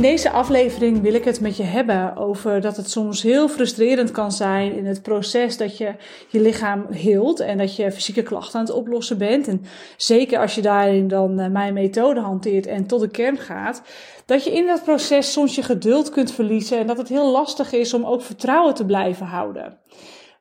In 0.00 0.06
deze 0.06 0.30
aflevering 0.30 1.00
wil 1.00 1.14
ik 1.14 1.24
het 1.24 1.40
met 1.40 1.56
je 1.56 1.62
hebben 1.62 2.16
over 2.16 2.60
dat 2.60 2.76
het 2.76 2.90
soms 2.90 3.22
heel 3.22 3.48
frustrerend 3.48 4.10
kan 4.10 4.32
zijn 4.32 4.76
in 4.76 4.86
het 4.86 5.02
proces 5.02 5.56
dat 5.56 5.76
je 5.76 5.94
je 6.28 6.40
lichaam 6.40 6.86
heelt 6.90 7.40
en 7.40 7.58
dat 7.58 7.76
je 7.76 7.92
fysieke 7.92 8.22
klachten 8.22 8.58
aan 8.58 8.64
het 8.64 8.74
oplossen 8.74 9.18
bent. 9.18 9.48
En 9.48 9.64
zeker 9.96 10.38
als 10.38 10.54
je 10.54 10.62
daarin 10.62 11.08
dan 11.08 11.38
eh, 11.38 11.50
mijn 11.50 11.74
methode 11.74 12.20
hanteert 12.20 12.66
en 12.66 12.86
tot 12.86 13.00
de 13.00 13.08
kern 13.08 13.38
gaat, 13.38 13.82
dat 14.26 14.44
je 14.44 14.52
in 14.52 14.66
dat 14.66 14.84
proces 14.84 15.32
soms 15.32 15.54
je 15.54 15.62
geduld 15.62 16.10
kunt 16.10 16.32
verliezen 16.32 16.78
en 16.78 16.86
dat 16.86 16.98
het 16.98 17.08
heel 17.08 17.30
lastig 17.30 17.72
is 17.72 17.94
om 17.94 18.04
ook 18.04 18.22
vertrouwen 18.22 18.74
te 18.74 18.84
blijven 18.84 19.26
houden. 19.26 19.78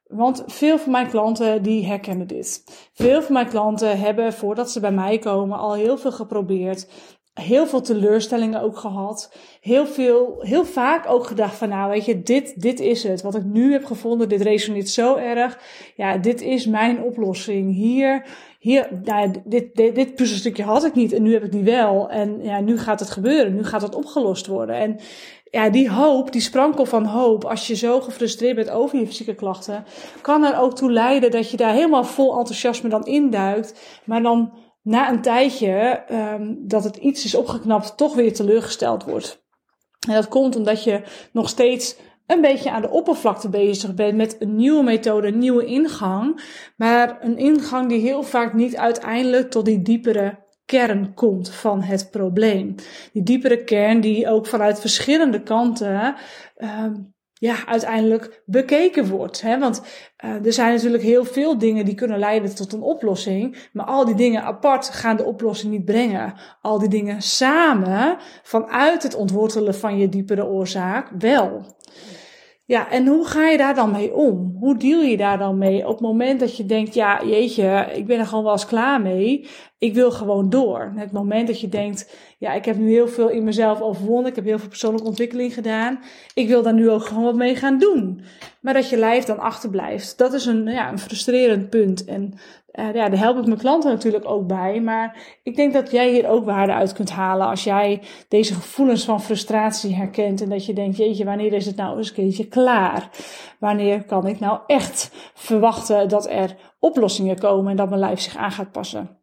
Want 0.07 0.43
veel 0.47 0.77
van 0.77 0.91
mijn 0.91 1.09
klanten 1.09 1.63
die 1.63 1.85
herkennen 1.85 2.27
dit. 2.27 2.63
Veel 2.93 3.21
van 3.21 3.33
mijn 3.33 3.47
klanten 3.47 3.99
hebben 3.99 4.33
voordat 4.33 4.71
ze 4.71 4.79
bij 4.79 4.91
mij 4.91 5.17
komen 5.17 5.57
al 5.57 5.73
heel 5.73 5.97
veel 5.97 6.11
geprobeerd 6.11 6.87
heel 7.39 7.67
veel 7.67 7.81
teleurstellingen 7.81 8.61
ook 8.61 8.77
gehad. 8.77 9.33
Heel 9.61 9.85
veel, 9.85 10.35
heel 10.39 10.65
vaak 10.65 11.09
ook 11.09 11.25
gedacht 11.25 11.55
van 11.55 11.69
nou 11.69 11.89
weet 11.89 12.05
je, 12.05 12.23
dit, 12.23 12.61
dit 12.61 12.79
is 12.79 13.03
het. 13.03 13.21
Wat 13.21 13.35
ik 13.35 13.43
nu 13.43 13.71
heb 13.71 13.85
gevonden, 13.85 14.29
dit 14.29 14.41
resoneert 14.41 14.89
zo 14.89 15.15
erg. 15.15 15.59
Ja, 15.95 16.17
dit 16.17 16.41
is 16.41 16.65
mijn 16.65 17.01
oplossing. 17.01 17.73
Hier, 17.73 18.25
hier, 18.59 18.87
nou, 19.03 19.33
dit, 19.45 19.75
dit, 19.75 19.95
dit 19.95 20.15
puzzelstukje 20.15 20.63
had 20.63 20.85
ik 20.85 20.95
niet 20.95 21.13
en 21.13 21.23
nu 21.23 21.33
heb 21.33 21.43
ik 21.43 21.51
die 21.51 21.63
wel. 21.63 22.09
En 22.09 22.43
ja, 22.43 22.59
nu 22.59 22.77
gaat 22.77 22.99
het 22.99 23.09
gebeuren. 23.09 23.55
Nu 23.55 23.63
gaat 23.63 23.81
het 23.81 23.95
opgelost 23.95 24.47
worden. 24.47 24.75
En 24.75 24.99
ja, 25.51 25.69
die 25.69 25.89
hoop, 25.89 26.31
die 26.31 26.41
sprankel 26.41 26.85
van 26.85 27.05
hoop, 27.05 27.45
als 27.45 27.67
je 27.67 27.75
zo 27.75 28.01
gefrustreerd 28.01 28.55
bent 28.55 28.69
over 28.69 28.99
je 28.99 29.07
fysieke 29.07 29.35
klachten, 29.35 29.85
kan 30.21 30.43
er 30.43 30.59
ook 30.59 30.75
toe 30.75 30.91
leiden 30.91 31.31
dat 31.31 31.51
je 31.51 31.57
daar 31.57 31.73
helemaal 31.73 32.03
vol 32.03 32.37
enthousiasme 32.37 32.89
dan 32.89 33.05
induikt. 33.05 34.01
Maar 34.05 34.21
dan 34.21 34.53
na 34.81 35.09
een 35.09 35.21
tijdje 35.21 36.03
um, 36.11 36.57
dat 36.67 36.83
het 36.83 36.95
iets 36.95 37.25
is 37.25 37.35
opgeknapt, 37.35 37.97
toch 37.97 38.15
weer 38.15 38.33
teleurgesteld 38.33 39.03
wordt. 39.03 39.43
En 40.07 40.13
dat 40.13 40.27
komt 40.27 40.55
omdat 40.55 40.83
je 40.83 41.03
nog 41.31 41.49
steeds 41.49 41.95
een 42.25 42.41
beetje 42.41 42.71
aan 42.71 42.81
de 42.81 42.89
oppervlakte 42.89 43.49
bezig 43.49 43.93
bent 43.93 44.17
met 44.17 44.35
een 44.39 44.55
nieuwe 44.55 44.83
methode, 44.83 45.27
een 45.27 45.37
nieuwe 45.37 45.65
ingang. 45.65 46.41
Maar 46.77 47.17
een 47.21 47.37
ingang 47.37 47.89
die 47.89 47.99
heel 47.99 48.23
vaak 48.23 48.53
niet 48.53 48.77
uiteindelijk 48.77 49.49
tot 49.49 49.65
die 49.65 49.81
diepere 49.81 50.47
kern 50.65 51.13
komt 51.13 51.49
van 51.49 51.81
het 51.81 52.11
probleem. 52.11 52.75
Die 53.13 53.23
diepere 53.23 53.63
kern 53.63 54.01
die 54.01 54.29
ook 54.29 54.47
vanuit 54.47 54.79
verschillende 54.79 55.43
kanten 55.43 56.15
um, 56.57 57.13
ja, 57.39 57.65
uiteindelijk 57.65 58.41
bekeken 58.45 59.07
wordt. 59.07 59.41
Hè? 59.41 59.59
Want 59.59 59.81
uh, 60.25 60.45
er 60.45 60.53
zijn 60.53 60.73
natuurlijk 60.73 61.03
heel 61.03 61.25
veel 61.25 61.57
dingen 61.57 61.85
die 61.85 61.95
kunnen 61.95 62.19
leiden 62.19 62.55
tot 62.55 62.73
een 62.73 62.81
oplossing. 62.81 63.69
Maar 63.73 63.85
al 63.85 64.05
die 64.05 64.15
dingen 64.15 64.43
apart 64.43 64.89
gaan 64.89 65.17
de 65.17 65.23
oplossing 65.23 65.71
niet 65.71 65.85
brengen. 65.85 66.33
Al 66.61 66.79
die 66.79 66.89
dingen 66.89 67.21
samen, 67.21 68.17
vanuit 68.43 69.03
het 69.03 69.15
ontwortelen 69.15 69.75
van 69.75 69.97
je 69.97 70.09
diepere 70.09 70.45
oorzaak, 70.45 71.09
wel. 71.19 71.77
Ja, 72.69 72.89
en 72.89 73.07
hoe 73.07 73.25
ga 73.25 73.47
je 73.47 73.57
daar 73.57 73.75
dan 73.75 73.91
mee 73.91 74.13
om? 74.13 74.55
Hoe 74.59 74.77
deal 74.77 75.01
je 75.01 75.17
daar 75.17 75.37
dan 75.37 75.57
mee 75.57 75.87
op 75.87 75.91
het 75.91 75.99
moment 75.99 76.39
dat 76.39 76.57
je 76.57 76.65
denkt, 76.65 76.93
ja, 76.93 77.25
jeetje, 77.25 77.87
ik 77.93 78.05
ben 78.05 78.19
er 78.19 78.25
gewoon 78.25 78.43
wel 78.43 78.53
eens 78.53 78.65
klaar 78.65 79.01
mee. 79.01 79.47
Ik 79.77 79.93
wil 79.93 80.11
gewoon 80.11 80.49
door. 80.49 80.93
Het 80.95 81.11
moment 81.11 81.47
dat 81.47 81.61
je 81.61 81.69
denkt, 81.69 82.15
ja, 82.37 82.53
ik 82.53 82.65
heb 82.65 82.77
nu 82.77 82.89
heel 82.89 83.07
veel 83.07 83.29
in 83.29 83.43
mezelf 83.43 83.81
overwonnen. 83.81 84.29
Ik 84.29 84.35
heb 84.35 84.45
heel 84.45 84.59
veel 84.59 84.67
persoonlijke 84.67 85.07
ontwikkeling 85.07 85.53
gedaan. 85.53 85.99
Ik 86.33 86.47
wil 86.47 86.61
daar 86.61 86.73
nu 86.73 86.89
ook 86.89 87.05
gewoon 87.05 87.23
wat 87.23 87.35
mee 87.35 87.55
gaan 87.55 87.77
doen. 87.77 88.21
Maar 88.61 88.73
dat 88.73 88.89
je 88.89 88.97
lijf 88.97 89.23
dan 89.23 89.39
achterblijft. 89.39 90.17
Dat 90.17 90.33
is 90.33 90.45
een, 90.45 90.65
ja, 90.65 90.91
een 90.91 90.99
frustrerend 90.99 91.69
punt. 91.69 92.05
En 92.05 92.33
uh, 92.73 92.93
ja, 92.93 93.09
daar 93.09 93.19
help 93.19 93.37
ik 93.37 93.45
mijn 93.45 93.57
klanten 93.57 93.91
natuurlijk 93.91 94.29
ook 94.29 94.47
bij. 94.47 94.81
Maar 94.81 95.37
ik 95.43 95.55
denk 95.55 95.73
dat 95.73 95.91
jij 95.91 96.11
hier 96.11 96.27
ook 96.27 96.45
waarde 96.45 96.73
uit 96.73 96.93
kunt 96.93 97.11
halen 97.11 97.47
als 97.47 97.63
jij 97.63 98.01
deze 98.27 98.53
gevoelens 98.53 99.05
van 99.05 99.21
frustratie 99.21 99.95
herkent. 99.95 100.41
En 100.41 100.49
dat 100.49 100.65
je 100.65 100.73
denkt, 100.73 100.97
jeetje, 100.97 101.25
wanneer 101.25 101.53
is 101.53 101.65
het 101.65 101.75
nou 101.75 101.97
eens 101.97 102.07
een 102.07 102.15
keertje 102.15 102.47
klaar? 102.47 103.09
Wanneer 103.59 104.03
kan 104.03 104.27
ik 104.27 104.39
nou 104.39 104.59
echt 104.67 105.11
verwachten 105.33 106.09
dat 106.09 106.29
er 106.29 106.55
oplossingen 106.79 107.39
komen 107.39 107.71
en 107.71 107.77
dat 107.77 107.89
mijn 107.89 108.01
lijf 108.01 108.19
zich 108.19 108.37
aan 108.37 108.51
gaat 108.51 108.71
passen? 108.71 109.17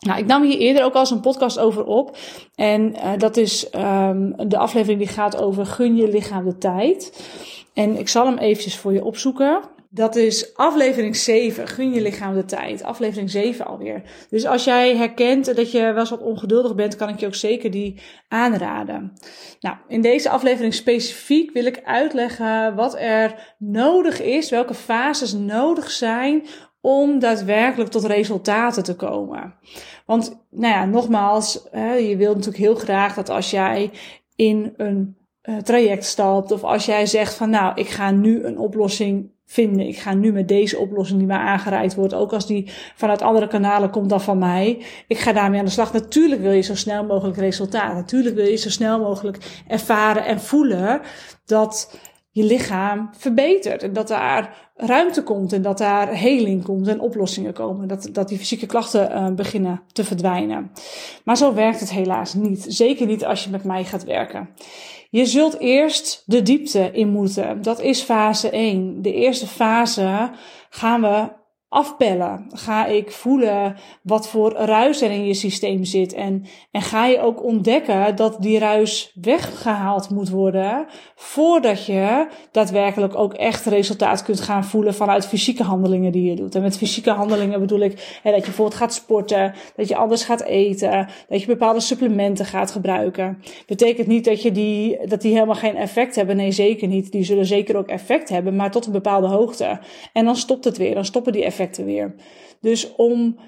Nou, 0.00 0.18
ik 0.18 0.26
nam 0.26 0.42
hier 0.42 0.58
eerder 0.58 0.84
ook 0.84 0.94
al 0.94 1.00
eens 1.00 1.10
een 1.10 1.20
podcast 1.20 1.58
over 1.58 1.84
op. 1.84 2.16
En 2.54 2.94
uh, 2.94 3.12
dat 3.18 3.36
is 3.36 3.68
um, 3.74 4.48
de 4.48 4.58
aflevering 4.58 4.98
die 4.98 5.08
gaat 5.08 5.42
over 5.42 5.66
gun 5.66 5.96
je 5.96 6.08
lichaam 6.08 6.44
de 6.44 6.58
tijd. 6.58 7.28
En 7.74 7.98
ik 7.98 8.08
zal 8.08 8.26
hem 8.26 8.38
eventjes 8.38 8.78
voor 8.78 8.92
je 8.92 9.04
opzoeken. 9.04 9.60
Dat 9.90 10.16
is 10.16 10.56
aflevering 10.56 11.16
7. 11.16 11.68
Gun 11.68 11.92
je 11.92 12.00
lichaam 12.00 12.34
de 12.34 12.44
tijd. 12.44 12.82
Aflevering 12.82 13.30
7 13.30 13.66
alweer. 13.66 14.02
Dus 14.30 14.46
als 14.46 14.64
jij 14.64 14.96
herkent 14.96 15.56
dat 15.56 15.72
je 15.72 15.80
wel 15.80 15.98
eens 15.98 16.10
wat 16.10 16.22
ongeduldig 16.22 16.74
bent, 16.74 16.96
kan 16.96 17.08
ik 17.08 17.20
je 17.20 17.26
ook 17.26 17.34
zeker 17.34 17.70
die 17.70 18.00
aanraden. 18.28 19.12
Nou, 19.60 19.76
in 19.88 20.00
deze 20.00 20.30
aflevering 20.30 20.74
specifiek 20.74 21.52
wil 21.52 21.64
ik 21.64 21.82
uitleggen 21.84 22.74
wat 22.74 22.96
er 22.98 23.54
nodig 23.58 24.22
is, 24.22 24.50
welke 24.50 24.74
fases 24.74 25.32
nodig 25.32 25.90
zijn 25.90 26.46
om 26.80 27.18
daadwerkelijk 27.18 27.90
tot 27.90 28.04
resultaten 28.04 28.82
te 28.82 28.96
komen. 28.96 29.54
Want, 30.06 30.46
nou 30.50 30.74
ja, 30.74 30.84
nogmaals, 30.84 31.68
je 31.72 32.14
wilt 32.16 32.34
natuurlijk 32.34 32.64
heel 32.64 32.74
graag 32.74 33.14
dat 33.14 33.28
als 33.28 33.50
jij 33.50 33.90
in 34.34 34.74
een 34.76 35.16
uh, 35.42 35.56
traject 35.56 36.04
stapt 36.04 36.50
of 36.50 36.64
als 36.64 36.86
jij 36.86 37.06
zegt 37.06 37.34
van 37.34 37.50
nou, 37.50 37.80
ik 37.80 37.88
ga 37.88 38.10
nu 38.10 38.44
een 38.44 38.58
oplossing 38.58 39.34
vinden. 39.46 39.86
Ik 39.86 39.98
ga 39.98 40.14
nu 40.14 40.32
met 40.32 40.48
deze 40.48 40.78
oplossing 40.78 41.18
die 41.18 41.28
mij 41.28 41.36
aangereikt 41.36 41.94
wordt, 41.94 42.14
ook 42.14 42.32
als 42.32 42.46
die 42.46 42.70
vanuit 42.94 43.22
andere 43.22 43.48
kanalen 43.48 43.90
komt 43.90 44.08
dan 44.08 44.20
van 44.20 44.38
mij. 44.38 44.82
Ik 45.06 45.18
ga 45.18 45.32
daarmee 45.32 45.58
aan 45.58 45.64
de 45.64 45.70
slag. 45.70 45.92
Natuurlijk 45.92 46.40
wil 46.40 46.52
je 46.52 46.62
zo 46.62 46.74
snel 46.74 47.04
mogelijk 47.04 47.36
resultaat. 47.36 47.94
Natuurlijk 47.94 48.34
wil 48.34 48.46
je 48.46 48.56
zo 48.56 48.70
snel 48.70 48.98
mogelijk 48.98 49.62
ervaren 49.66 50.24
en 50.24 50.40
voelen 50.40 51.00
dat 51.44 51.98
je 52.36 52.44
lichaam 52.44 53.10
verbetert. 53.12 53.82
En 53.82 53.92
dat 53.92 54.08
daar 54.08 54.70
ruimte 54.76 55.22
komt 55.22 55.52
en 55.52 55.62
dat 55.62 55.78
daar 55.78 56.14
heling 56.14 56.64
komt 56.64 56.88
en 56.88 57.00
oplossingen 57.00 57.52
komen. 57.52 57.88
Dat, 57.88 58.08
dat 58.12 58.28
die 58.28 58.38
fysieke 58.38 58.66
klachten 58.66 59.10
uh, 59.10 59.28
beginnen 59.30 59.82
te 59.92 60.04
verdwijnen. 60.04 60.70
Maar 61.24 61.36
zo 61.36 61.54
werkt 61.54 61.80
het 61.80 61.90
helaas 61.90 62.34
niet. 62.34 62.64
Zeker 62.68 63.06
niet 63.06 63.24
als 63.24 63.44
je 63.44 63.50
met 63.50 63.64
mij 63.64 63.84
gaat 63.84 64.04
werken. 64.04 64.48
Je 65.10 65.26
zult 65.26 65.58
eerst 65.58 66.22
de 66.26 66.42
diepte 66.42 66.90
in 66.92 67.08
moeten. 67.08 67.62
Dat 67.62 67.80
is 67.80 68.00
fase 68.00 68.50
1. 68.50 69.02
De 69.02 69.12
eerste 69.12 69.46
fase 69.46 70.30
gaan 70.70 71.00
we 71.00 71.28
afpellen? 71.68 72.46
Ga 72.48 72.86
ik 72.86 73.10
voelen 73.12 73.76
wat 74.02 74.28
voor 74.28 74.52
ruis 74.52 75.02
er 75.02 75.10
in 75.10 75.26
je 75.26 75.34
systeem 75.34 75.84
zit? 75.84 76.12
En, 76.12 76.44
en 76.70 76.82
ga 76.82 77.06
je 77.06 77.20
ook 77.20 77.44
ontdekken 77.44 78.16
dat 78.16 78.36
die 78.42 78.58
ruis 78.58 79.12
weggehaald 79.20 80.10
moet 80.10 80.28
worden 80.28 80.86
voordat 81.14 81.86
je 81.86 82.28
daadwerkelijk 82.50 83.18
ook 83.18 83.34
echt 83.34 83.64
resultaat 83.64 84.22
kunt 84.22 84.40
gaan 84.40 84.64
voelen 84.64 84.94
vanuit 84.94 85.26
fysieke 85.26 85.62
handelingen 85.62 86.12
die 86.12 86.30
je 86.30 86.36
doet. 86.36 86.54
En 86.54 86.62
met 86.62 86.76
fysieke 86.76 87.10
handelingen 87.10 87.60
bedoel 87.60 87.80
ik 87.80 88.20
hè, 88.22 88.30
dat 88.30 88.40
je 88.40 88.46
bijvoorbeeld 88.46 88.78
gaat 88.78 88.94
sporten, 88.94 89.54
dat 89.76 89.88
je 89.88 89.96
anders 89.96 90.24
gaat 90.24 90.42
eten, 90.42 91.08
dat 91.28 91.40
je 91.40 91.46
bepaalde 91.46 91.80
supplementen 91.80 92.44
gaat 92.44 92.70
gebruiken. 92.70 93.42
Betekent 93.66 94.06
niet 94.06 94.24
dat, 94.24 94.42
je 94.42 94.52
die, 94.52 95.06
dat 95.06 95.20
die 95.20 95.32
helemaal 95.32 95.54
geen 95.54 95.76
effect 95.76 96.14
hebben. 96.14 96.36
Nee, 96.36 96.52
zeker 96.52 96.88
niet. 96.88 97.12
Die 97.12 97.24
zullen 97.24 97.46
zeker 97.46 97.76
ook 97.76 97.88
effect 97.88 98.28
hebben, 98.28 98.56
maar 98.56 98.70
tot 98.70 98.86
een 98.86 98.92
bepaalde 98.92 99.26
hoogte. 99.26 99.80
En 100.12 100.24
dan 100.24 100.36
stopt 100.36 100.64
het 100.64 100.76
weer. 100.76 100.94
Dan 100.94 101.04
stoppen 101.04 101.32
die 101.32 101.44
effecten 101.44 101.54
weer. 101.84 102.14
Dus 102.60 102.94
om 102.94 103.38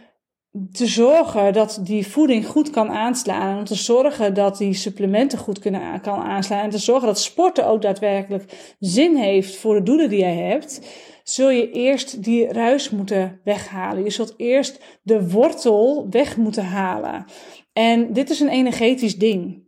te 0.72 0.86
zorgen 0.86 1.52
dat 1.52 1.80
die 1.82 2.06
voeding 2.06 2.46
goed 2.46 2.70
kan 2.70 2.90
aanslaan. 2.90 3.58
Om 3.58 3.64
te 3.64 3.74
zorgen 3.74 4.34
dat 4.34 4.58
die 4.58 4.74
supplementen 4.74 5.38
goed 5.38 5.58
kunnen, 5.58 6.00
kan 6.00 6.18
aanslaan. 6.18 6.62
En 6.62 6.70
te 6.70 6.78
zorgen 6.78 7.06
dat 7.06 7.20
sporten 7.20 7.66
ook 7.66 7.82
daadwerkelijk 7.82 8.74
zin 8.78 9.16
heeft 9.16 9.56
voor 9.56 9.74
de 9.74 9.82
doelen 9.82 10.08
die 10.08 10.18
jij 10.18 10.36
hebt. 10.36 10.80
Zul 11.24 11.50
je 11.50 11.70
eerst 11.70 12.22
die 12.22 12.52
ruis 12.52 12.90
moeten 12.90 13.40
weghalen. 13.44 14.04
Je 14.04 14.10
zult 14.10 14.34
eerst 14.36 14.80
de 15.02 15.30
wortel 15.30 16.06
weg 16.10 16.36
moeten 16.36 16.64
halen. 16.64 17.24
En 17.72 18.12
dit 18.12 18.30
is 18.30 18.40
een 18.40 18.48
energetisch 18.48 19.16
ding. 19.16 19.66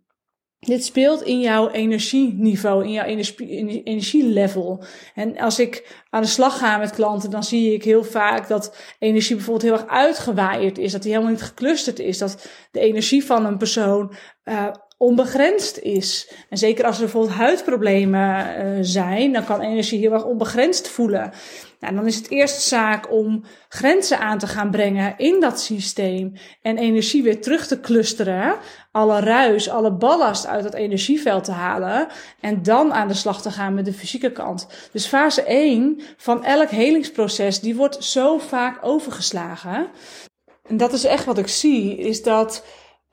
Dit 0.61 0.85
speelt 0.85 1.23
in 1.23 1.41
jouw 1.41 1.71
energieniveau, 1.71 2.85
in 2.85 2.93
jouw 2.93 3.05
energie, 3.05 3.83
energielevel. 3.85 4.85
En 5.15 5.39
als 5.39 5.59
ik 5.59 6.03
aan 6.11 6.23
de 6.23 6.29
slag 6.29 6.59
ga 6.59 6.77
met 6.79 6.91
klanten, 6.91 7.31
dan 7.31 7.45
zie 7.45 7.75
ik 7.75 7.85
heel 7.85 8.05
vaak 8.05 8.49
dat 8.49 8.77
energie 8.99 9.37
bijvoorbeeld 9.37 9.71
heel 9.71 9.81
erg 9.81 9.91
uitgewaaid 9.91 10.79
is. 10.79 10.93
Dat 10.93 11.03
die 11.03 11.11
helemaal 11.11 11.33
niet 11.33 11.43
geclusterd 11.43 11.99
is. 11.99 12.19
Dat 12.19 12.49
de 12.71 12.81
energie 12.81 13.25
van 13.25 13.45
een 13.45 13.59
persoon 13.59 14.15
uh, 14.45 14.67
onbegrensd 15.01 15.79
is. 15.79 16.33
En 16.49 16.59
zeker 16.59 16.85
als 16.85 16.97
er 16.97 17.03
bijvoorbeeld 17.03 17.35
huidproblemen 17.35 18.65
uh, 18.65 18.79
zijn, 18.81 19.33
dan 19.33 19.45
kan 19.45 19.61
energie 19.61 19.99
heel 19.99 20.13
erg 20.13 20.25
onbegrensd 20.25 20.89
voelen. 20.89 21.33
Nou, 21.79 21.95
dan 21.95 22.07
is 22.07 22.17
het 22.17 22.31
eerst 22.31 22.61
zaak 22.61 23.13
om 23.13 23.45
grenzen 23.69 24.19
aan 24.19 24.39
te 24.39 24.47
gaan 24.47 24.71
brengen 24.71 25.15
in 25.17 25.41
dat 25.41 25.61
systeem 25.61 26.33
en 26.63 26.79
energie 26.79 27.23
weer 27.23 27.41
terug 27.41 27.67
te 27.67 27.81
clusteren, 27.81 28.57
alle 28.93 29.21
ruis, 29.21 29.71
alle 29.71 29.93
ballast 29.93 30.47
uit 30.47 30.65
het 30.65 30.75
energieveld 30.75 31.45
te 31.45 31.53
halen 31.53 32.09
en 32.41 32.63
dan 32.63 32.93
aan 32.93 33.09
de 33.09 33.15
slag 33.15 33.43
te 33.43 33.51
gaan 33.51 33.75
met 33.75 33.85
de 33.85 33.93
fysieke 33.93 34.33
kant. 34.33 34.67
Dus 34.93 35.07
fase 35.07 35.43
1 35.43 36.01
van 36.17 36.45
elk 36.45 36.71
helingsproces, 36.71 37.61
die 37.61 37.77
wordt 37.77 38.05
zo 38.05 38.39
vaak 38.39 38.79
overgeslagen. 38.83 39.89
En 40.69 40.77
dat 40.77 40.93
is 40.93 41.05
echt 41.05 41.25
wat 41.25 41.39
ik 41.39 41.49
zie, 41.49 41.97
is 41.97 42.23
dat 42.23 42.65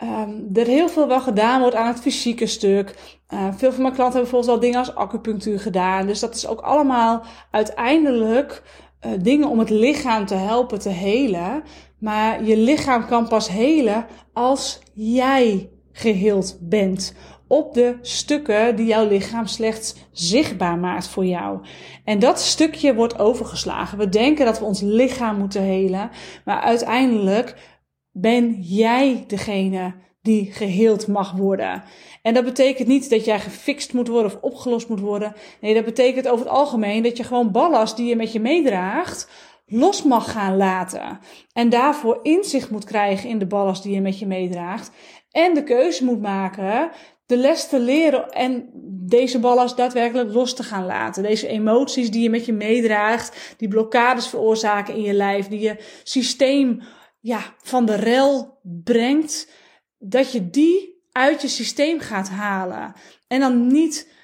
um, 0.03 0.49
er 0.53 0.65
heel 0.65 0.89
veel 0.89 1.07
wel 1.07 1.21
gedaan 1.21 1.59
wordt 1.59 1.75
aan 1.75 1.87
het 1.87 1.99
fysieke 1.99 2.45
stuk. 2.45 2.95
Uh, 3.33 3.47
veel 3.55 3.71
van 3.71 3.81
mijn 3.81 3.93
klanten 3.93 4.19
hebben 4.19 4.21
bijvoorbeeld 4.21 4.49
al 4.51 4.59
dingen 4.59 4.79
als 4.79 4.95
acupunctuur 4.95 5.59
gedaan. 5.59 6.07
Dus 6.07 6.19
dat 6.19 6.35
is 6.35 6.47
ook 6.47 6.59
allemaal 6.59 7.23
uiteindelijk 7.51 8.63
uh, 9.05 9.11
dingen 9.21 9.49
om 9.49 9.59
het 9.59 9.69
lichaam 9.69 10.25
te 10.25 10.35
helpen 10.35 10.79
te 10.79 10.89
helen. 10.89 11.63
Maar 11.99 12.43
je 12.43 12.57
lichaam 12.57 13.05
kan 13.05 13.27
pas 13.27 13.49
helen 13.49 14.05
als 14.33 14.79
jij 14.93 15.69
geheeld 15.91 16.57
bent 16.61 17.15
op 17.47 17.73
de 17.73 17.97
stukken 18.01 18.75
die 18.75 18.85
jouw 18.85 19.07
lichaam 19.07 19.45
slechts 19.45 19.95
zichtbaar 20.11 20.77
maakt 20.77 21.07
voor 21.07 21.25
jou. 21.25 21.59
En 22.03 22.19
dat 22.19 22.39
stukje 22.39 22.95
wordt 22.95 23.19
overgeslagen. 23.19 23.97
We 23.97 24.09
denken 24.09 24.45
dat 24.45 24.59
we 24.59 24.65
ons 24.65 24.81
lichaam 24.81 25.37
moeten 25.37 25.61
helen, 25.61 26.09
maar 26.45 26.61
uiteindelijk 26.61 27.55
ben 28.21 28.61
jij 28.61 29.23
degene 29.27 29.93
die 30.21 30.51
geheeld 30.51 31.07
mag 31.07 31.31
worden. 31.31 31.83
En 32.21 32.33
dat 32.33 32.43
betekent 32.43 32.87
niet 32.87 33.09
dat 33.09 33.25
jij 33.25 33.39
gefixt 33.39 33.93
moet 33.93 34.07
worden 34.07 34.31
of 34.31 34.41
opgelost 34.41 34.89
moet 34.89 34.99
worden. 34.99 35.33
Nee, 35.61 35.73
dat 35.73 35.85
betekent 35.85 36.27
over 36.27 36.45
het 36.45 36.53
algemeen 36.53 37.03
dat 37.03 37.17
je 37.17 37.23
gewoon 37.23 37.51
ballast 37.51 37.97
die 37.97 38.07
je 38.07 38.15
met 38.15 38.31
je 38.31 38.39
meedraagt, 38.39 39.29
los 39.65 40.03
mag 40.03 40.31
gaan 40.31 40.57
laten. 40.57 41.19
En 41.53 41.69
daarvoor 41.69 42.19
inzicht 42.23 42.69
moet 42.69 42.85
krijgen 42.85 43.29
in 43.29 43.39
de 43.39 43.47
ballast 43.47 43.83
die 43.83 43.93
je 43.93 44.01
met 44.01 44.19
je 44.19 44.27
meedraagt. 44.27 44.91
En 45.31 45.53
de 45.53 45.63
keuze 45.63 46.05
moet 46.05 46.21
maken 46.21 46.91
de 47.25 47.37
les 47.37 47.67
te 47.67 47.79
leren 47.79 48.29
en 48.29 48.69
deze 49.07 49.39
ballast 49.39 49.77
daadwerkelijk 49.77 50.33
los 50.33 50.55
te 50.55 50.63
gaan 50.63 50.85
laten. 50.85 51.23
Deze 51.23 51.47
emoties 51.47 52.11
die 52.11 52.21
je 52.21 52.29
met 52.29 52.45
je 52.45 52.53
meedraagt, 52.53 53.55
die 53.57 53.67
blokkades 53.67 54.27
veroorzaken 54.27 54.95
in 54.95 55.01
je 55.01 55.13
lijf, 55.13 55.47
die 55.47 55.59
je 55.59 55.75
systeem 56.03 56.81
ja, 57.19 57.39
van 57.61 57.85
de 57.85 57.95
rel 57.95 58.59
brengt, 58.63 59.51
dat 59.97 60.31
je 60.31 60.49
die 60.49 61.01
uit 61.11 61.41
je 61.41 61.47
systeem 61.47 61.99
gaat 61.99 62.29
halen. 62.29 62.93
En 63.27 63.39
dan 63.39 63.67
niet 63.67 64.15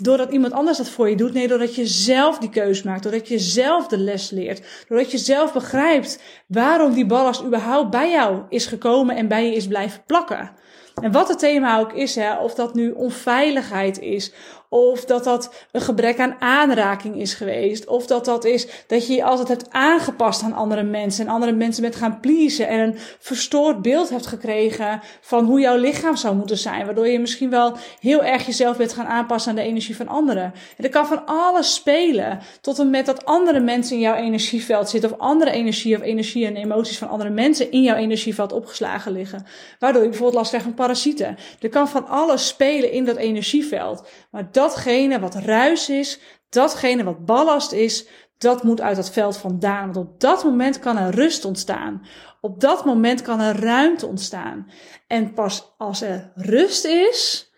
doordat 0.00 0.32
iemand 0.32 0.52
anders 0.52 0.78
dat 0.78 0.88
voor 0.88 1.08
je 1.08 1.16
doet. 1.16 1.32
Nee, 1.32 1.48
doordat 1.48 1.74
je 1.74 1.86
zelf 1.86 2.38
die 2.38 2.50
keuze 2.50 2.86
maakt. 2.86 3.02
Doordat 3.02 3.28
je 3.28 3.38
zelf 3.38 3.86
de 3.86 3.98
les 3.98 4.30
leert. 4.30 4.84
Doordat 4.88 5.10
je 5.10 5.18
zelf 5.18 5.52
begrijpt 5.52 6.22
waarom 6.46 6.92
die 6.92 7.06
ballast 7.06 7.42
überhaupt 7.42 7.90
bij 7.90 8.10
jou 8.10 8.42
is 8.48 8.66
gekomen 8.66 9.16
en 9.16 9.28
bij 9.28 9.46
je 9.46 9.54
is 9.54 9.66
blijven 9.66 10.02
plakken. 10.06 10.50
En 10.94 11.12
wat 11.12 11.28
het 11.28 11.38
thema 11.38 11.78
ook 11.78 11.92
is, 11.92 12.14
hè, 12.14 12.36
of 12.36 12.54
dat 12.54 12.74
nu 12.74 12.90
onveiligheid 12.90 13.98
is, 13.98 14.32
of 14.68 15.04
dat 15.04 15.24
dat 15.24 15.54
een 15.72 15.80
gebrek 15.80 16.18
aan 16.18 16.36
aanraking 16.38 17.16
is 17.20 17.34
geweest. 17.34 17.86
Of 17.86 18.06
dat 18.06 18.24
dat 18.24 18.44
is 18.44 18.66
dat 18.86 19.06
je 19.06 19.14
je 19.14 19.24
altijd 19.24 19.48
hebt 19.48 19.70
aangepast 19.70 20.42
aan 20.42 20.52
andere 20.52 20.82
mensen. 20.82 21.26
En 21.26 21.32
andere 21.32 21.52
mensen 21.52 21.82
bent 21.82 21.96
gaan 21.96 22.20
pleasen. 22.20 22.68
En 22.68 22.78
een 22.78 22.94
verstoord 23.18 23.82
beeld 23.82 24.08
hebt 24.08 24.26
gekregen 24.26 25.00
van 25.20 25.44
hoe 25.44 25.60
jouw 25.60 25.76
lichaam 25.76 26.16
zou 26.16 26.36
moeten 26.36 26.58
zijn. 26.58 26.84
Waardoor 26.84 27.08
je 27.08 27.18
misschien 27.18 27.50
wel 27.50 27.76
heel 28.00 28.24
erg 28.24 28.46
jezelf 28.46 28.76
bent 28.76 28.92
gaan 28.92 29.06
aanpassen 29.06 29.50
aan 29.50 29.56
de 29.56 29.62
energie 29.62 29.96
van 29.96 30.08
anderen. 30.08 30.42
En 30.44 30.52
dat 30.76 30.90
kan 30.90 31.06
van 31.06 31.26
alles 31.26 31.74
spelen. 31.74 32.40
Tot 32.60 32.78
en 32.78 32.90
met 32.90 33.06
dat 33.06 33.24
andere 33.24 33.60
mensen 33.60 33.96
in 33.96 34.02
jouw 34.02 34.14
energieveld 34.14 34.88
zitten. 34.88 35.12
Of 35.12 35.18
andere 35.18 35.50
energie 35.50 35.96
of 35.96 36.02
energie 36.02 36.46
en 36.46 36.56
emoties 36.56 36.98
van 36.98 37.08
andere 37.08 37.30
mensen 37.30 37.70
in 37.70 37.82
jouw 37.82 37.96
energieveld 37.96 38.52
opgeslagen 38.52 39.12
liggen. 39.12 39.46
Waardoor 39.78 40.02
je 40.02 40.08
bijvoorbeeld 40.08 40.38
last 40.38 40.48
krijgt 40.48 40.66
van 40.66 40.76
parasieten. 40.76 41.36
Er 41.60 41.68
kan 41.68 41.88
van 41.88 42.08
alles 42.08 42.46
spelen 42.46 42.92
in 42.92 43.04
dat 43.04 43.16
energieveld. 43.16 44.06
Maar 44.30 44.50
datgene 44.58 45.20
wat 45.20 45.34
ruis 45.34 45.88
is, 45.88 46.20
datgene 46.48 47.04
wat 47.04 47.24
ballast 47.24 47.72
is, 47.72 48.06
dat 48.38 48.62
moet 48.62 48.80
uit 48.80 48.96
dat 48.96 49.10
veld 49.10 49.36
vandaan. 49.36 49.92
Want 49.92 50.06
op 50.06 50.20
dat 50.20 50.44
moment 50.44 50.78
kan 50.78 50.96
er 50.96 51.14
rust 51.14 51.44
ontstaan. 51.44 52.06
Op 52.40 52.60
dat 52.60 52.84
moment 52.84 53.22
kan 53.22 53.40
er 53.40 53.60
ruimte 53.60 54.06
ontstaan. 54.06 54.70
En 55.06 55.32
pas 55.34 55.74
als 55.76 56.02
er 56.02 56.32
rust 56.34 56.84
is, 56.84 57.52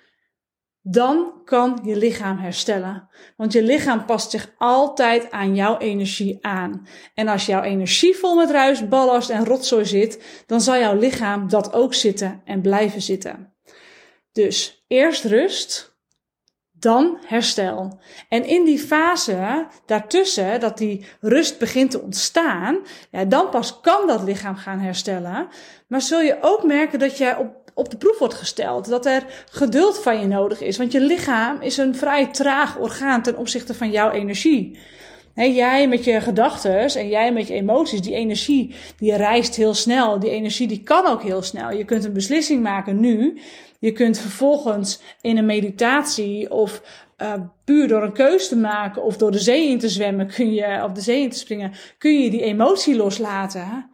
dan 0.83 1.41
kan 1.45 1.81
je 1.85 1.97
lichaam 1.97 2.39
herstellen. 2.39 3.09
Want 3.37 3.53
je 3.53 3.63
lichaam 3.63 4.05
past 4.05 4.31
zich 4.31 4.55
altijd 4.59 5.31
aan 5.31 5.55
jouw 5.55 5.79
energie 5.79 6.39
aan. 6.41 6.87
En 7.15 7.29
als 7.29 7.47
jouw 7.47 7.63
energie 7.63 8.17
vol 8.17 8.35
met 8.35 8.51
ruis, 8.51 8.89
ballast 8.89 9.31
en 9.31 9.45
rotzooi 9.45 9.85
zit, 9.85 10.45
dan 10.47 10.61
zal 10.61 10.79
jouw 10.79 10.99
lichaam 10.99 11.49
dat 11.49 11.73
ook 11.73 11.95
zitten 11.95 12.43
en 12.45 12.61
blijven 12.61 13.03
zitten. 13.03 13.55
Dus 14.33 14.85
eerst 14.89 15.25
rust, 15.25 15.90
dan 16.81 17.19
herstel. 17.27 17.99
En 18.29 18.45
in 18.45 18.65
die 18.65 18.79
fase 18.79 19.67
daartussen, 19.87 20.61
dat 20.61 20.79
die 20.79 21.05
rust 21.21 21.59
begint 21.59 21.91
te 21.91 22.01
ontstaan, 22.01 22.79
ja, 23.11 23.25
dan 23.25 23.49
pas 23.49 23.81
kan 23.81 24.07
dat 24.07 24.23
lichaam 24.23 24.57
gaan 24.57 24.79
herstellen. 24.79 25.49
Maar 25.87 26.01
zul 26.01 26.21
je 26.21 26.39
ook 26.41 26.65
merken 26.65 26.99
dat 26.99 27.19
je 27.19 27.39
op, 27.39 27.71
op 27.75 27.91
de 27.91 27.97
proef 27.97 28.19
wordt 28.19 28.35
gesteld, 28.35 28.89
dat 28.89 29.07
er 29.07 29.25
geduld 29.51 30.03
van 30.03 30.21
je 30.21 30.27
nodig 30.27 30.61
is. 30.61 30.79
Want 30.79 30.93
je 30.93 31.01
lichaam 31.01 31.61
is 31.61 31.77
een 31.77 31.95
vrij 31.95 32.27
traag 32.27 32.79
orgaan 32.79 33.23
ten 33.23 33.37
opzichte 33.37 33.75
van 33.75 33.91
jouw 33.91 34.11
energie. 34.11 34.79
He, 35.41 35.47
jij 35.47 35.89
met 35.89 36.05
je 36.05 36.21
gedachten 36.21 36.89
en 36.95 37.09
jij 37.09 37.33
met 37.33 37.49
je 37.49 37.55
emoties, 37.55 38.01
die 38.01 38.15
energie 38.15 38.75
die 38.99 39.17
reist 39.17 39.57
heel 39.57 39.75
snel. 39.75 40.19
Die 40.19 40.31
energie 40.31 40.69
die 40.69 40.83
kan 40.83 41.07
ook 41.07 41.23
heel 41.23 41.43
snel. 41.43 41.71
Je 41.71 41.85
kunt 41.85 42.05
een 42.05 42.13
beslissing 42.13 42.63
maken 42.63 43.01
nu. 43.01 43.41
Je 43.79 43.93
kunt 43.93 44.19
vervolgens 44.19 45.01
in 45.21 45.37
een 45.37 45.47
meditatie 45.47 46.51
of 46.51 46.83
uh, 47.23 47.33
puur 47.65 47.89
door 47.89 48.03
een 48.03 48.13
keus 48.13 48.49
te 48.49 48.57
maken 48.57 49.03
of 49.03 49.17
door 49.17 49.31
de 49.31 49.39
zee 49.39 49.69
in 49.69 49.79
te 49.79 49.89
zwemmen, 49.89 50.27
kun 50.27 50.53
je, 50.53 50.85
of 50.85 50.93
de 50.93 51.01
zee 51.01 51.23
in 51.23 51.31
te 51.31 51.39
springen, 51.39 51.73
kun 51.99 52.23
je 52.23 52.31
die 52.31 52.43
emotie 52.43 52.97
loslaten. 52.97 53.90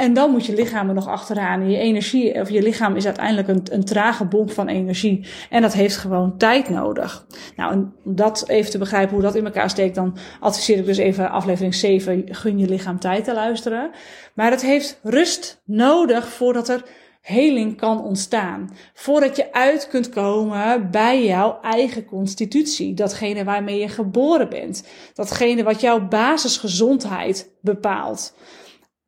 En 0.00 0.14
dan 0.14 0.30
moet 0.30 0.46
je 0.46 0.54
lichaam 0.54 0.88
er 0.88 0.94
nog 0.94 1.08
achteraan. 1.08 1.70
je 1.70 1.78
energie, 1.78 2.40
of 2.40 2.50
je 2.50 2.62
lichaam 2.62 2.96
is 2.96 3.04
uiteindelijk 3.04 3.48
een, 3.48 3.62
een 3.70 3.84
trage 3.84 4.24
bom 4.24 4.48
van 4.48 4.68
energie. 4.68 5.26
En 5.50 5.62
dat 5.62 5.72
heeft 5.72 5.96
gewoon 5.96 6.36
tijd 6.36 6.68
nodig. 6.68 7.26
Nou, 7.56 7.74
om 7.74 7.94
dat 8.04 8.48
even 8.48 8.70
te 8.70 8.78
begrijpen 8.78 9.14
hoe 9.14 9.22
dat 9.22 9.34
in 9.34 9.44
elkaar 9.44 9.70
steekt, 9.70 9.94
dan 9.94 10.16
adviseer 10.40 10.78
ik 10.78 10.84
dus 10.84 10.96
even 10.96 11.30
aflevering 11.30 11.74
7, 11.74 12.24
gun 12.26 12.58
je 12.58 12.68
lichaam 12.68 12.98
tijd 12.98 13.24
te 13.24 13.34
luisteren. 13.34 13.90
Maar 14.34 14.50
het 14.50 14.62
heeft 14.62 15.00
rust 15.02 15.62
nodig 15.64 16.28
voordat 16.28 16.68
er 16.68 16.82
heling 17.20 17.76
kan 17.76 18.04
ontstaan. 18.04 18.70
Voordat 18.94 19.36
je 19.36 19.52
uit 19.52 19.88
kunt 19.88 20.08
komen 20.08 20.90
bij 20.90 21.24
jouw 21.24 21.58
eigen 21.62 22.04
constitutie. 22.04 22.94
Datgene 22.94 23.44
waarmee 23.44 23.78
je 23.78 23.88
geboren 23.88 24.48
bent. 24.48 24.84
Datgene 25.14 25.62
wat 25.62 25.80
jouw 25.80 26.08
basisgezondheid 26.08 27.50
bepaalt. 27.60 28.32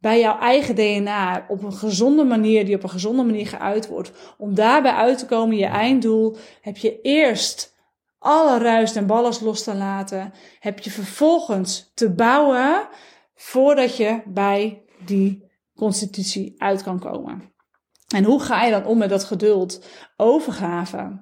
Bij 0.02 0.20
jouw 0.20 0.38
eigen 0.38 0.74
DNA 0.74 1.44
op 1.48 1.62
een 1.62 1.72
gezonde 1.72 2.24
manier, 2.24 2.64
die 2.64 2.74
op 2.74 2.82
een 2.82 2.90
gezonde 2.90 3.22
manier 3.22 3.46
geuit 3.46 3.88
wordt. 3.88 4.12
Om 4.38 4.54
daarbij 4.54 4.92
uit 4.92 5.18
te 5.18 5.26
komen, 5.26 5.56
je 5.56 5.66
einddoel, 5.66 6.36
heb 6.60 6.76
je 6.76 7.00
eerst 7.00 7.76
alle 8.18 8.58
ruis 8.58 8.94
en 8.94 9.06
ballast 9.06 9.40
los 9.40 9.62
te 9.62 9.74
laten. 9.74 10.32
Heb 10.58 10.78
je 10.78 10.90
vervolgens 10.90 11.90
te 11.94 12.10
bouwen 12.10 12.88
voordat 13.34 13.96
je 13.96 14.22
bij 14.26 14.82
die 15.04 15.50
constitutie 15.74 16.54
uit 16.58 16.82
kan 16.82 16.98
komen. 16.98 17.52
En 18.14 18.24
hoe 18.24 18.40
ga 18.40 18.64
je 18.64 18.70
dan 18.70 18.84
om 18.84 18.98
met 18.98 19.10
dat 19.10 19.24
geduld? 19.24 19.84
Overgave. 20.16 21.20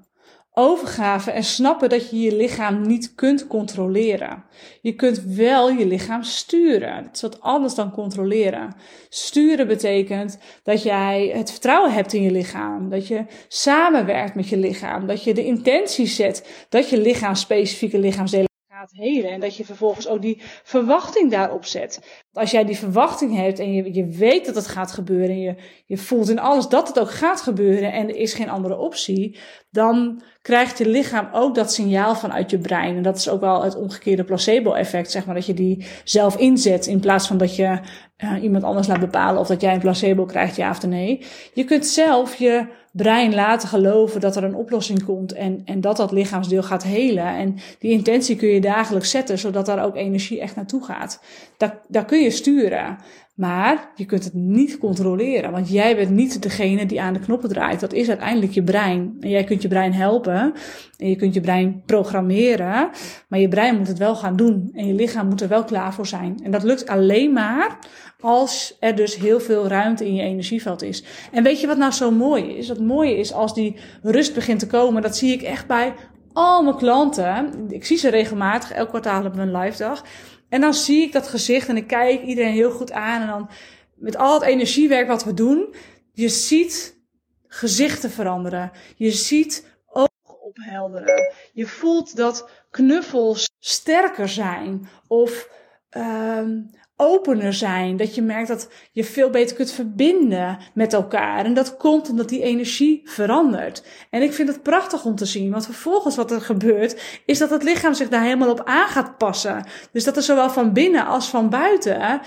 Overgave 0.52 1.30
en 1.30 1.44
snappen 1.44 1.88
dat 1.88 2.10
je 2.10 2.20
je 2.20 2.36
lichaam 2.36 2.86
niet 2.86 3.14
kunt 3.14 3.46
controleren. 3.46 4.44
Je 4.80 4.94
kunt 4.94 5.22
wel 5.22 5.70
je 5.70 5.86
lichaam 5.86 6.22
sturen. 6.22 7.02
Dat 7.04 7.14
is 7.14 7.20
wat 7.20 7.40
anders 7.40 7.74
dan 7.74 7.90
controleren. 7.90 8.74
Sturen 9.08 9.66
betekent 9.66 10.38
dat 10.62 10.82
jij 10.82 11.32
het 11.34 11.50
vertrouwen 11.50 11.92
hebt 11.92 12.12
in 12.12 12.22
je 12.22 12.30
lichaam. 12.30 12.88
Dat 12.88 13.06
je 13.06 13.24
samenwerkt 13.48 14.34
met 14.34 14.48
je 14.48 14.56
lichaam. 14.56 15.06
Dat 15.06 15.24
je 15.24 15.34
de 15.34 15.44
intentie 15.44 16.06
zet 16.06 16.66
dat 16.68 16.88
je 16.88 17.00
lichaam 17.00 17.34
specifieke 17.34 17.98
lichaamsdelen 17.98 18.48
gaat 18.68 18.92
helen. 18.92 19.30
En 19.30 19.40
dat 19.40 19.56
je 19.56 19.64
vervolgens 19.64 20.08
ook 20.08 20.22
die 20.22 20.42
verwachting 20.62 21.30
daarop 21.30 21.64
zet. 21.64 22.24
Als 22.32 22.50
jij 22.50 22.64
die 22.64 22.76
verwachting 22.76 23.36
hebt 23.36 23.58
en 23.58 23.72
je, 23.72 23.94
je 23.94 24.06
weet 24.06 24.46
dat 24.46 24.54
het 24.54 24.66
gaat 24.66 24.92
gebeuren. 24.92 25.28
En 25.28 25.40
je, 25.40 25.54
je 25.86 25.96
voelt 25.96 26.28
in 26.28 26.38
alles 26.38 26.68
dat 26.68 26.88
het 26.88 27.00
ook 27.00 27.10
gaat 27.10 27.40
gebeuren. 27.40 27.92
En 27.92 28.08
er 28.08 28.16
is 28.16 28.34
geen 28.34 28.50
andere 28.50 28.78
optie. 28.78 29.38
Dan 29.70 30.22
krijgt 30.42 30.78
je 30.78 30.88
lichaam 30.88 31.28
ook 31.32 31.54
dat 31.54 31.72
signaal 31.72 32.14
vanuit 32.14 32.50
je 32.50 32.58
brein. 32.58 32.96
En 32.96 33.02
dat 33.02 33.16
is 33.16 33.28
ook 33.28 33.40
wel 33.40 33.62
het 33.62 33.76
omgekeerde 33.76 34.24
placebo-effect. 34.24 35.10
Zeg 35.10 35.26
maar 35.26 35.34
dat 35.34 35.46
je 35.46 35.54
die 35.54 35.86
zelf 36.04 36.36
inzet. 36.36 36.86
In 36.86 37.00
plaats 37.00 37.26
van 37.26 37.38
dat 37.38 37.56
je 37.56 37.80
uh, 38.24 38.42
iemand 38.42 38.64
anders 38.64 38.86
laat 38.86 39.00
bepalen 39.00 39.40
of 39.40 39.46
dat 39.46 39.60
jij 39.60 39.74
een 39.74 39.80
placebo 39.80 40.24
krijgt, 40.24 40.56
ja 40.56 40.70
of 40.70 40.86
nee. 40.86 41.24
Je 41.54 41.64
kunt 41.64 41.86
zelf 41.86 42.34
je 42.34 42.66
brein 42.92 43.34
laten 43.34 43.68
geloven 43.68 44.20
dat 44.20 44.36
er 44.36 44.44
een 44.44 44.54
oplossing 44.54 45.04
komt 45.04 45.32
en, 45.32 45.62
en 45.64 45.80
dat 45.80 45.96
dat 45.96 46.12
lichaamsdeel 46.12 46.62
gaat 46.62 46.82
helen. 46.82 47.26
En 47.26 47.56
die 47.78 47.90
intentie 47.90 48.36
kun 48.36 48.48
je 48.48 48.60
dagelijks 48.60 49.10
zetten, 49.10 49.38
zodat 49.38 49.66
daar 49.66 49.84
ook 49.84 49.96
energie 49.96 50.40
echt 50.40 50.56
naartoe 50.56 50.84
gaat. 50.84 51.22
Daar, 51.56 51.80
daar 51.88 52.04
kun 52.04 52.18
je 52.19 52.19
sturen. 52.28 52.98
Maar 53.40 53.90
je 53.94 54.04
kunt 54.04 54.24
het 54.24 54.34
niet 54.34 54.78
controleren, 54.78 55.50
want 55.50 55.70
jij 55.70 55.96
bent 55.96 56.10
niet 56.10 56.42
degene 56.42 56.86
die 56.86 57.00
aan 57.00 57.12
de 57.12 57.18
knoppen 57.18 57.48
draait. 57.48 57.80
Dat 57.80 57.92
is 57.92 58.08
uiteindelijk 58.08 58.52
je 58.52 58.62
brein. 58.62 59.16
En 59.20 59.28
jij 59.28 59.44
kunt 59.44 59.62
je 59.62 59.68
brein 59.68 59.92
helpen 59.92 60.52
en 60.98 61.08
je 61.08 61.16
kunt 61.16 61.34
je 61.34 61.40
brein 61.40 61.82
programmeren, 61.86 62.90
maar 63.28 63.38
je 63.38 63.48
brein 63.48 63.76
moet 63.76 63.88
het 63.88 63.98
wel 63.98 64.16
gaan 64.16 64.36
doen 64.36 64.70
en 64.74 64.86
je 64.86 64.94
lichaam 64.94 65.28
moet 65.28 65.40
er 65.40 65.48
wel 65.48 65.64
klaar 65.64 65.94
voor 65.94 66.06
zijn. 66.06 66.40
En 66.42 66.50
dat 66.50 66.62
lukt 66.62 66.88
alleen 66.88 67.32
maar 67.32 67.78
als 68.20 68.76
er 68.80 68.96
dus 68.96 69.16
heel 69.16 69.40
veel 69.40 69.66
ruimte 69.66 70.06
in 70.06 70.14
je 70.14 70.22
energieveld 70.22 70.82
is. 70.82 71.04
En 71.32 71.42
weet 71.42 71.60
je 71.60 71.66
wat 71.66 71.78
nou 71.78 71.92
zo 71.92 72.10
mooi 72.10 72.56
is? 72.56 72.68
Het 72.68 72.80
mooie 72.80 73.18
is 73.18 73.32
als 73.32 73.54
die 73.54 73.76
rust 74.02 74.34
begint 74.34 74.58
te 74.58 74.66
komen, 74.66 75.02
dat 75.02 75.16
zie 75.16 75.32
ik 75.32 75.42
echt 75.42 75.66
bij 75.66 75.94
al 76.32 76.62
mijn 76.62 76.76
klanten. 76.76 77.50
Ik 77.68 77.84
zie 77.84 77.96
ze 77.96 78.08
regelmatig, 78.08 78.72
elk 78.72 78.88
kwartaal 78.88 79.22
hebben 79.22 79.40
we 79.40 79.46
een 79.46 79.62
live 79.62 79.78
dag. 79.78 80.04
En 80.50 80.60
dan 80.60 80.74
zie 80.74 81.02
ik 81.02 81.12
dat 81.12 81.28
gezicht 81.28 81.68
en 81.68 81.76
ik 81.76 81.86
kijk 81.86 82.22
iedereen 82.22 82.52
heel 82.52 82.70
goed 82.70 82.92
aan. 82.92 83.20
En 83.20 83.26
dan 83.26 83.50
met 83.94 84.16
al 84.16 84.34
het 84.34 84.48
energiewerk 84.48 85.08
wat 85.08 85.24
we 85.24 85.34
doen, 85.34 85.74
je 86.12 86.28
ziet 86.28 86.98
gezichten 87.46 88.10
veranderen. 88.10 88.70
Je 88.96 89.10
ziet 89.10 89.66
ogen 89.86 90.40
ophelderen. 90.42 91.34
Je 91.52 91.66
voelt 91.66 92.16
dat 92.16 92.48
knuffels 92.70 93.50
sterker 93.58 94.28
zijn. 94.28 94.88
Of 95.06 95.48
um, 95.90 96.70
opener 97.00 97.52
zijn. 97.52 97.96
Dat 97.96 98.14
je 98.14 98.22
merkt 98.22 98.48
dat 98.48 98.68
je 98.92 99.04
veel 99.04 99.30
beter 99.30 99.56
kunt 99.56 99.70
verbinden 99.70 100.58
met 100.74 100.92
elkaar. 100.92 101.44
En 101.44 101.54
dat 101.54 101.76
komt 101.76 102.10
omdat 102.10 102.28
die 102.28 102.42
energie 102.42 103.00
verandert. 103.04 103.82
En 104.10 104.22
ik 104.22 104.32
vind 104.32 104.48
het 104.48 104.62
prachtig 104.62 105.04
om 105.04 105.14
te 105.14 105.24
zien. 105.24 105.50
Want 105.50 105.64
vervolgens 105.64 106.16
wat 106.16 106.30
er 106.30 106.40
gebeurt, 106.40 107.20
is 107.26 107.38
dat 107.38 107.50
het 107.50 107.62
lichaam 107.62 107.94
zich 107.94 108.08
daar 108.08 108.22
helemaal 108.22 108.50
op 108.50 108.62
aan 108.64 108.88
gaat 108.88 109.18
passen. 109.18 109.64
Dus 109.92 110.04
dat 110.04 110.16
er 110.16 110.22
zowel 110.22 110.50
van 110.50 110.72
binnen 110.72 111.06
als 111.06 111.28
van 111.28 111.48
buiten 111.48 112.20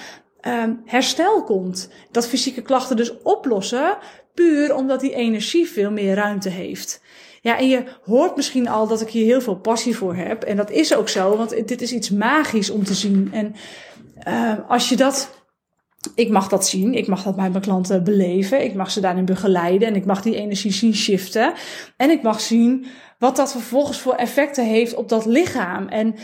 um, 0.48 0.82
herstel 0.86 1.44
komt. 1.44 1.90
Dat 2.12 2.28
fysieke 2.28 2.62
klachten 2.62 2.96
dus 2.96 3.22
oplossen, 3.22 3.98
puur 4.34 4.76
omdat 4.76 5.00
die 5.00 5.14
energie 5.14 5.68
veel 5.68 5.92
meer 5.92 6.16
ruimte 6.16 6.50
heeft. 6.50 7.02
Ja, 7.42 7.58
en 7.58 7.70
je 7.70 7.84
hoort 8.04 8.36
misschien 8.36 8.68
al 8.68 8.88
dat 8.88 9.02
ik 9.02 9.10
hier 9.10 9.26
heel 9.26 9.42
veel 9.42 9.56
passie 9.56 9.98
voor 9.98 10.16
heb. 10.16 10.44
En 10.44 10.58
dat 10.58 10.72
is 10.72 10.96
ook 10.96 11.10
zo, 11.10 11.38
want 11.38 11.68
dit 11.68 11.82
is 11.82 11.92
iets 11.92 12.10
magisch 12.10 12.70
om 12.70 12.84
te 12.84 12.94
zien. 12.94 13.30
En 13.32 13.56
uh, 14.28 14.54
als 14.68 14.90
je 14.90 14.96
dat. 14.96 15.42
Ik 16.16 16.30
mag 16.30 16.48
dat 16.48 16.68
zien, 16.68 16.94
ik 16.94 17.08
mag 17.08 17.24
dat 17.24 17.36
bij 17.36 17.50
mijn 17.50 17.64
klanten 17.64 18.04
beleven, 18.04 18.64
ik 18.64 18.74
mag 18.74 18.92
ze 18.92 19.00
daarin 19.00 19.26
begeleiden 19.26 19.88
en 19.88 19.96
ik 19.96 20.06
mag 20.06 20.22
die 20.22 20.36
energie 20.36 20.72
zien 20.72 20.96
shiften. 20.96 21.54
En 21.98 22.10
ik 22.10 22.22
mag 22.22 22.42
zien 22.42 22.86
wat 23.20 23.36
dat 23.36 23.52
vervolgens 23.52 24.00
voor 24.00 24.14
effecten 24.14 24.66
heeft 24.66 24.96
op 24.96 25.10
dat 25.10 25.26
lichaam. 25.26 25.88
En 25.88 26.16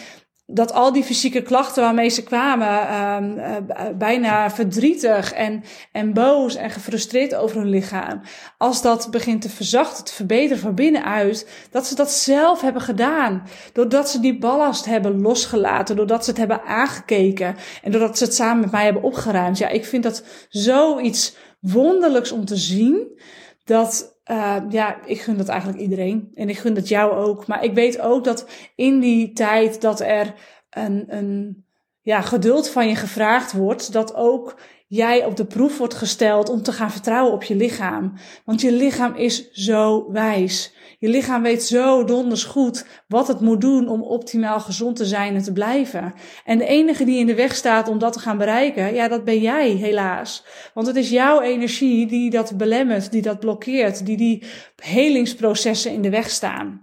dat 0.51 0.73
al 0.73 0.93
die 0.93 1.03
fysieke 1.03 1.41
klachten 1.41 1.83
waarmee 1.83 2.09
ze 2.09 2.23
kwamen, 2.23 2.67
uh, 2.67 3.17
uh, 3.47 3.85
bijna 3.97 4.51
verdrietig 4.51 5.33
en, 5.33 5.63
en 5.91 6.13
boos 6.13 6.55
en 6.55 6.69
gefrustreerd 6.69 7.35
over 7.35 7.57
hun 7.57 7.69
lichaam, 7.69 8.21
als 8.57 8.81
dat 8.81 9.07
begint 9.11 9.41
te 9.41 9.49
verzachten, 9.49 10.03
te 10.03 10.13
verbeteren 10.13 10.59
van 10.59 10.75
binnenuit, 10.75 11.67
dat 11.71 11.87
ze 11.87 11.95
dat 11.95 12.11
zelf 12.11 12.61
hebben 12.61 12.81
gedaan. 12.81 13.43
Doordat 13.73 14.09
ze 14.09 14.19
die 14.19 14.37
ballast 14.37 14.85
hebben 14.85 15.21
losgelaten, 15.21 15.95
doordat 15.95 16.23
ze 16.23 16.29
het 16.29 16.39
hebben 16.39 16.63
aangekeken 16.63 17.55
en 17.83 17.91
doordat 17.91 18.17
ze 18.17 18.23
het 18.23 18.35
samen 18.35 18.59
met 18.59 18.71
mij 18.71 18.83
hebben 18.83 19.03
opgeruimd. 19.03 19.57
Ja, 19.57 19.67
ik 19.67 19.85
vind 19.85 20.03
dat 20.03 20.23
zoiets 20.49 21.35
wonderlijks 21.59 22.31
om 22.31 22.45
te 22.45 22.57
zien. 22.57 23.19
Dat, 23.63 24.18
uh, 24.31 24.57
ja, 24.69 25.03
ik 25.05 25.21
gun 25.21 25.37
dat 25.37 25.47
eigenlijk 25.47 25.79
iedereen. 25.79 26.31
En 26.33 26.49
ik 26.49 26.57
gun 26.57 26.73
dat 26.73 26.87
jou 26.87 27.11
ook. 27.11 27.47
Maar 27.47 27.63
ik 27.63 27.73
weet 27.73 27.99
ook 27.99 28.23
dat 28.23 28.49
in 28.75 28.99
die 28.99 29.33
tijd 29.33 29.81
dat 29.81 29.99
er 29.99 30.33
een, 30.69 31.05
een 31.07 31.65
ja, 32.09 32.21
geduld 32.21 32.69
van 32.69 32.87
je 32.87 32.95
gevraagd 32.95 33.51
wordt, 33.51 33.93
dat 33.93 34.15
ook 34.15 34.59
jij 34.87 35.25
op 35.25 35.35
de 35.35 35.45
proef 35.45 35.77
wordt 35.77 35.93
gesteld 35.93 36.49
om 36.49 36.61
te 36.61 36.71
gaan 36.71 36.91
vertrouwen 36.91 37.33
op 37.33 37.43
je 37.43 37.55
lichaam. 37.55 38.13
Want 38.45 38.61
je 38.61 38.71
lichaam 38.71 39.15
is 39.15 39.51
zo 39.51 40.11
wijs. 40.11 40.73
Je 40.99 41.09
lichaam 41.09 41.41
weet 41.41 41.63
zo 41.63 42.03
donders 42.03 42.43
goed 42.43 42.85
wat 43.07 43.27
het 43.27 43.39
moet 43.39 43.61
doen 43.61 43.87
om 43.87 44.01
optimaal 44.01 44.59
gezond 44.59 44.95
te 44.95 45.05
zijn 45.05 45.35
en 45.35 45.43
te 45.43 45.53
blijven. 45.53 46.13
En 46.45 46.57
de 46.57 46.65
enige 46.65 47.05
die 47.05 47.19
in 47.19 47.27
de 47.27 47.35
weg 47.35 47.55
staat 47.55 47.87
om 47.87 47.99
dat 47.99 48.13
te 48.13 48.19
gaan 48.19 48.37
bereiken, 48.37 48.93
ja, 48.93 49.07
dat 49.07 49.23
ben 49.23 49.39
jij 49.39 49.69
helaas. 49.69 50.45
Want 50.73 50.87
het 50.87 50.95
is 50.95 51.09
jouw 51.09 51.41
energie 51.41 52.07
die 52.07 52.29
dat 52.29 52.57
belemmert, 52.57 53.11
die 53.11 53.21
dat 53.21 53.39
blokkeert, 53.39 54.05
die 54.05 54.17
die 54.17 54.43
helingsprocessen 54.75 55.91
in 55.91 56.01
de 56.01 56.09
weg 56.09 56.29
staan. 56.29 56.81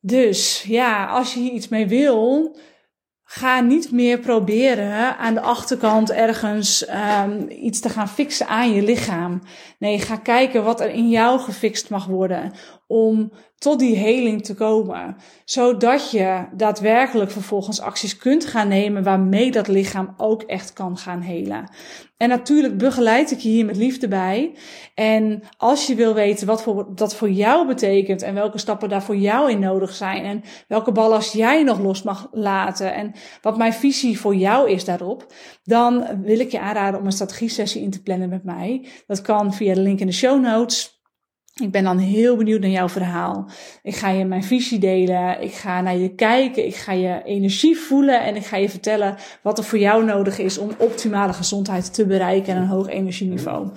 Dus 0.00 0.62
ja, 0.62 1.06
als 1.06 1.34
je 1.34 1.40
hier 1.40 1.52
iets 1.52 1.68
mee 1.68 1.86
wil, 1.86 2.56
Ga 3.30 3.60
niet 3.60 3.92
meer 3.92 4.18
proberen 4.18 5.16
aan 5.18 5.34
de 5.34 5.40
achterkant 5.40 6.10
ergens 6.10 6.88
um, 6.88 7.50
iets 7.50 7.80
te 7.80 7.88
gaan 7.88 8.08
fixen 8.08 8.46
aan 8.46 8.72
je 8.72 8.82
lichaam. 8.82 9.42
Nee, 9.78 9.98
ga 9.98 10.16
kijken 10.16 10.64
wat 10.64 10.80
er 10.80 10.90
in 10.90 11.08
jou 11.08 11.40
gefixt 11.40 11.90
mag 11.90 12.06
worden 12.06 12.52
om 12.88 13.32
tot 13.58 13.78
die 13.78 13.96
heling 13.96 14.44
te 14.44 14.54
komen. 14.54 15.16
Zodat 15.44 16.10
je 16.10 16.44
daadwerkelijk 16.52 17.30
vervolgens 17.30 17.80
acties 17.80 18.16
kunt 18.16 18.46
gaan 18.46 18.68
nemen 18.68 19.02
waarmee 19.02 19.50
dat 19.50 19.68
lichaam 19.68 20.14
ook 20.16 20.42
echt 20.42 20.72
kan 20.72 20.96
gaan 20.96 21.20
helen. 21.20 21.70
En 22.16 22.28
natuurlijk 22.28 22.78
begeleid 22.78 23.30
ik 23.30 23.38
je 23.38 23.48
hier 23.48 23.64
met 23.64 23.76
liefde 23.76 24.08
bij. 24.08 24.54
En 24.94 25.42
als 25.56 25.86
je 25.86 25.94
wil 25.94 26.14
weten 26.14 26.46
wat 26.46 26.62
voor, 26.62 26.86
dat 26.94 27.14
voor 27.14 27.30
jou 27.30 27.66
betekent 27.66 28.22
en 28.22 28.34
welke 28.34 28.58
stappen 28.58 28.88
daar 28.88 29.02
voor 29.02 29.16
jou 29.16 29.50
in 29.50 29.58
nodig 29.58 29.94
zijn 29.94 30.24
en 30.24 30.42
welke 30.68 30.92
ballast 30.92 31.32
jij 31.32 31.62
nog 31.62 31.78
los 31.78 32.02
mag 32.02 32.28
laten 32.32 32.94
en 32.94 33.12
wat 33.42 33.56
mijn 33.56 33.72
visie 33.72 34.20
voor 34.20 34.34
jou 34.34 34.70
is 34.70 34.84
daarop, 34.84 35.32
dan 35.64 36.22
wil 36.22 36.38
ik 36.38 36.50
je 36.50 36.60
aanraden 36.60 37.00
om 37.00 37.06
een 37.06 37.12
strategie-sessie 37.12 37.82
in 37.82 37.90
te 37.90 38.02
plannen 38.02 38.28
met 38.28 38.44
mij. 38.44 38.86
Dat 39.06 39.22
kan 39.22 39.54
via 39.54 39.74
de 39.74 39.80
link 39.80 40.00
in 40.00 40.06
de 40.06 40.12
show 40.12 40.42
notes. 40.42 40.97
Ik 41.62 41.70
ben 41.70 41.84
dan 41.84 41.98
heel 41.98 42.36
benieuwd 42.36 42.60
naar 42.60 42.70
jouw 42.70 42.88
verhaal. 42.88 43.46
Ik 43.82 43.94
ga 43.94 44.10
je 44.10 44.24
mijn 44.24 44.44
visie 44.44 44.78
delen. 44.78 45.42
Ik 45.42 45.52
ga 45.52 45.80
naar 45.80 45.96
je 45.96 46.14
kijken. 46.14 46.66
Ik 46.66 46.74
ga 46.74 46.92
je 46.92 47.22
energie 47.24 47.78
voelen. 47.78 48.24
En 48.24 48.36
ik 48.36 48.44
ga 48.44 48.56
je 48.56 48.68
vertellen 48.68 49.16
wat 49.42 49.58
er 49.58 49.64
voor 49.64 49.78
jou 49.78 50.04
nodig 50.04 50.38
is 50.38 50.58
om 50.58 50.70
optimale 50.78 51.32
gezondheid 51.32 51.94
te 51.94 52.06
bereiken 52.06 52.54
en 52.54 52.62
een 52.62 52.68
hoog 52.68 52.88
energieniveau. 52.88 53.70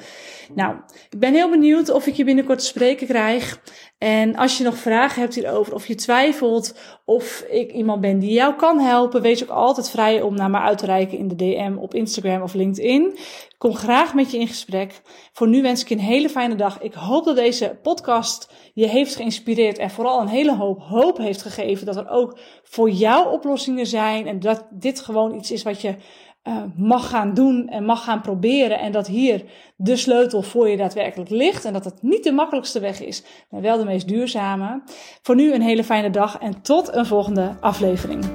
Nou, 0.56 0.76
ik 1.10 1.20
ben 1.20 1.34
heel 1.34 1.50
benieuwd 1.50 1.90
of 1.90 2.08
ik 2.08 2.14
je 2.14 2.24
binnenkort 2.24 2.60
te 2.60 2.66
spreken 2.66 3.08
krijg. 3.08 3.62
En 3.98 4.36
als 4.36 4.58
je 4.58 4.64
nog 4.64 4.78
vragen 4.78 5.22
hebt 5.22 5.36
hierover, 5.36 5.74
of 5.74 5.88
je 5.88 5.96
twijfelt 5.96 6.76
of 7.06 7.46
ik 7.50 7.72
iemand 7.72 8.02
ben 8.02 8.20
die 8.20 8.34
jou 8.34 8.56
kan 8.56 8.80
helpen, 8.80 9.22
wees 9.22 9.44
ook 9.44 9.50
altijd 9.50 9.90
vrij 9.90 10.22
om 10.22 10.36
naar 10.36 10.50
me 10.50 10.58
uit 10.58 10.78
te 10.78 10.86
reiken 10.86 11.18
in 11.18 11.28
de 11.28 11.36
DM 11.36 11.76
op 11.78 11.94
Instagram 11.94 12.42
of 12.42 12.54
LinkedIn. 12.54 13.18
Kom 13.62 13.76
graag 13.76 14.14
met 14.14 14.32
je 14.32 14.38
in 14.38 14.48
gesprek. 14.48 15.02
Voor 15.34 15.48
nu 15.48 15.62
wens 15.62 15.82
ik 15.82 15.90
je 15.90 15.96
een 15.96 16.02
hele 16.02 16.30
fijne 16.30 16.56
dag. 16.56 16.82
Ik 16.82 16.94
hoop 16.94 17.26
dat 17.26 17.36
deze 17.36 17.80
podcast 17.82 18.54
je 18.74 18.88
heeft 18.88 19.16
geïnspireerd 19.16 19.78
en 19.78 19.90
vooral 19.90 20.22
een 20.22 20.28
hele 20.28 20.56
hoop 20.56 20.82
hoop 20.82 21.18
heeft 21.18 21.42
gegeven 21.42 21.86
dat 21.86 21.96
er 21.96 22.10
ook 22.10 22.40
voor 22.64 22.90
jou 22.90 23.32
oplossingen 23.32 23.86
zijn 23.86 24.28
en 24.28 24.40
dat 24.40 24.68
dit 24.70 25.00
gewoon 25.00 25.36
iets 25.36 25.52
is 25.52 25.64
wat 25.64 25.82
je 25.82 25.96
uh, 26.44 26.64
mag 26.76 27.10
gaan 27.10 27.34
doen 27.34 27.68
en 27.68 27.86
mag 27.86 28.04
gaan 28.04 28.22
proberen. 28.22 28.80
En 28.80 28.92
dat 28.92 29.08
hier 29.08 29.44
de 29.76 29.96
sleutel 29.96 30.42
voor 30.42 30.70
je 30.70 30.78
daadwerkelijk 30.78 31.30
ligt. 31.30 31.66
En 31.66 31.74
dat 31.74 31.86
het 31.86 32.02
niet 32.02 32.24
de 32.24 32.32
makkelijkste 32.32 32.80
weg 32.80 33.02
is, 33.02 33.24
maar 33.50 33.62
wel 33.62 33.78
de 33.78 33.86
meest 33.86 34.08
duurzame. 34.08 34.82
Voor 35.22 35.36
nu 35.36 35.54
een 35.54 35.62
hele 35.62 35.84
fijne 35.84 36.10
dag 36.10 36.38
en 36.38 36.62
tot 36.62 36.96
een 36.96 37.06
volgende 37.06 37.56
aflevering. 37.60 38.26